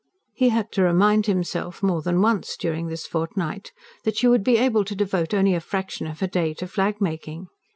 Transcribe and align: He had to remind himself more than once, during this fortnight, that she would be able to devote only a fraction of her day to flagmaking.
He 0.33 0.49
had 0.49 0.71
to 0.71 0.81
remind 0.81 1.27
himself 1.27 1.83
more 1.83 2.01
than 2.01 2.21
once, 2.23 2.57
during 2.57 2.87
this 2.87 3.05
fortnight, 3.05 3.71
that 4.03 4.17
she 4.17 4.27
would 4.27 4.43
be 4.43 4.57
able 4.57 4.83
to 4.83 4.95
devote 4.95 5.31
only 5.31 5.53
a 5.53 5.59
fraction 5.59 6.07
of 6.07 6.21
her 6.21 6.27
day 6.27 6.55
to 6.55 6.65
flagmaking. 6.65 7.49